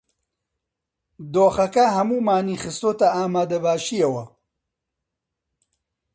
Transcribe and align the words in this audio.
دۆخەکە 1.33 1.85
هەموومانی 1.97 2.61
خستووەتە 2.63 3.07
ئامادەباشییەوە. 3.13 4.25